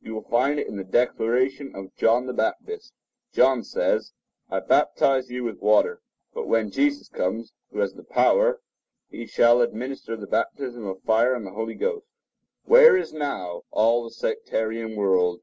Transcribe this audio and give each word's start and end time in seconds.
You 0.00 0.14
will 0.14 0.22
find 0.22 0.60
it 0.60 0.68
in 0.68 0.76
the 0.76 0.84
declaration 0.84 1.74
of 1.74 1.96
John 1.96 2.26
the 2.26 2.32
Baptist. 2.32 2.92
(Reads 2.92 2.92
from 2.92 2.94
the 2.94 3.36
German.) 3.36 3.56
John 3.58 3.64
says, 3.64 4.12
"I 4.48 4.60
baptize 4.60 5.32
you 5.32 5.42
with 5.42 5.58
water, 5.58 6.00
but 6.32 6.46
when 6.46 6.70
Jesus 6.70 7.08
comes, 7.08 7.52
who 7.72 7.80
has 7.80 7.94
the 7.94 8.04
power 8.04 8.46
(or 8.46 8.54
keys), 9.10 9.20
he 9.22 9.26
shall 9.26 9.60
administer 9.62 10.16
the 10.16 10.28
baptism 10.28 10.86
of 10.86 11.02
fire 11.02 11.34
and 11.34 11.44
the 11.44 11.50
Holy 11.54 11.74
Ghost." 11.74 12.06
Where 12.62 12.96
is 12.96 13.12
now 13.12 13.62
all 13.72 14.04
the 14.04 14.12
sectarian 14.12 14.94
world? 14.94 15.40